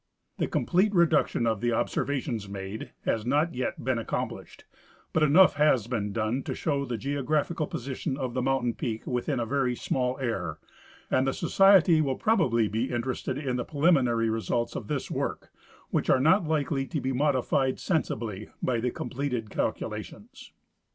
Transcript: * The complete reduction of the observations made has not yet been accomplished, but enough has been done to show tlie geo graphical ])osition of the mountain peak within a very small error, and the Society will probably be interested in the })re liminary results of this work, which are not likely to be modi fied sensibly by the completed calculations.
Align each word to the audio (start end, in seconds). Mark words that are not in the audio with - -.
* 0.21 0.37
The 0.39 0.47
complete 0.47 0.95
reduction 0.95 1.45
of 1.45 1.61
the 1.61 1.73
observations 1.73 2.49
made 2.49 2.89
has 3.05 3.23
not 3.23 3.53
yet 3.53 3.83
been 3.83 3.99
accomplished, 3.99 4.63
but 5.13 5.21
enough 5.21 5.57
has 5.57 5.85
been 5.85 6.11
done 6.11 6.41
to 6.45 6.55
show 6.55 6.87
tlie 6.87 6.97
geo 6.97 7.21
graphical 7.21 7.67
])osition 7.67 8.17
of 8.17 8.33
the 8.33 8.41
mountain 8.41 8.73
peak 8.73 9.05
within 9.05 9.39
a 9.39 9.45
very 9.45 9.75
small 9.75 10.17
error, 10.19 10.57
and 11.11 11.27
the 11.27 11.33
Society 11.33 12.01
will 12.01 12.15
probably 12.17 12.67
be 12.67 12.89
interested 12.89 13.37
in 13.37 13.57
the 13.57 13.63
})re 13.65 13.79
liminary 13.91 14.33
results 14.33 14.75
of 14.75 14.87
this 14.87 15.11
work, 15.11 15.51
which 15.91 16.09
are 16.09 16.19
not 16.19 16.45
likely 16.47 16.87
to 16.87 16.99
be 16.99 17.11
modi 17.11 17.43
fied 17.43 17.79
sensibly 17.79 18.49
by 18.59 18.79
the 18.79 18.89
completed 18.89 19.51
calculations. 19.51 20.51